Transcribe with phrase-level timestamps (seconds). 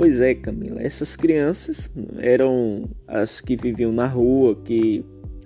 [0.00, 5.04] Pois é, Camila, essas crianças eram as que viviam na rua, que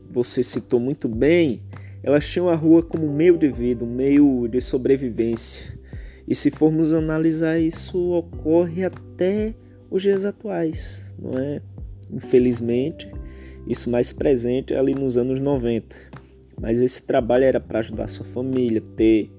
[0.09, 1.61] você citou muito bem,
[2.05, 5.77] elas tinham a rua como meio de vida, um meio de sobrevivência.
[6.29, 9.57] E se formos analisar isso, ocorre até
[9.91, 11.61] os dias atuais, não é?
[12.09, 13.11] Infelizmente,
[13.67, 15.97] isso mais presente é ali nos anos 90.
[16.61, 19.33] Mas esse trabalho era para ajudar sua família, ter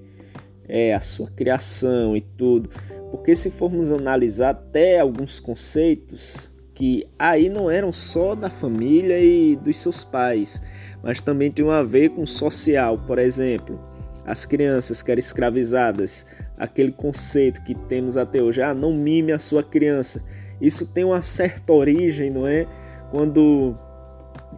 [0.68, 2.70] é, a sua criação e tudo.
[3.10, 9.56] Porque se formos analisar até alguns conceitos que aí não eram só da família e
[9.56, 10.60] dos seus pais,
[11.02, 13.80] mas também tinham a ver com o social, por exemplo,
[14.26, 16.26] as crianças que eram escravizadas,
[16.58, 20.22] aquele conceito que temos até hoje, ah, não mime a sua criança.
[20.60, 22.66] Isso tem uma certa origem, não é?
[23.10, 23.74] Quando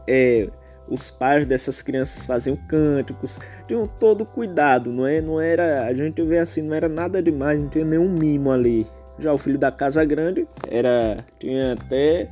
[0.06, 0.48] é,
[0.90, 5.20] os pais dessas crianças faziam cânticos, tinham todo cuidado, não é?
[5.20, 8.86] Não era, a gente vê assim, não era nada demais, não tinha nenhum mimo ali.
[9.18, 12.30] Já o filho da casa grande era tinha até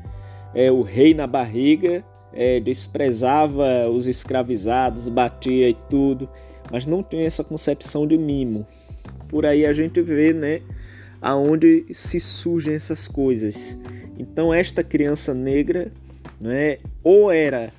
[0.55, 6.29] é, o rei na barriga, é, desprezava os escravizados, batia e tudo,
[6.71, 8.67] mas não tinha essa concepção de mimo.
[9.29, 10.63] Por aí a gente vê, né,
[11.21, 13.79] aonde se surgem essas coisas.
[14.19, 15.91] Então esta criança negra,
[16.41, 17.73] né, ou era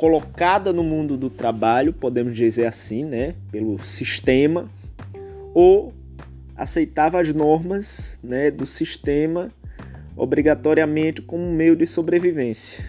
[0.00, 4.66] colocada no mundo do trabalho, podemos dizer assim, né, pelo sistema,
[5.52, 5.92] ou
[6.56, 9.50] aceitava as normas, né, do sistema
[10.16, 12.82] obrigatoriamente como meio de sobrevivência.